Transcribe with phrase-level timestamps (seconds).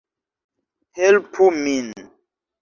[0.99, 1.87] Helpu min!